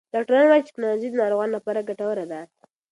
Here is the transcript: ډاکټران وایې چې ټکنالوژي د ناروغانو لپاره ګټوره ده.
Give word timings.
ډاکټران 0.13 0.45
وایې 0.47 0.65
چې 0.65 0.69
ټکنالوژي 0.73 1.07
د 1.11 1.15
ناروغانو 1.21 1.55
لپاره 1.57 1.87
ګټوره 1.89 2.25
ده. 2.31 2.41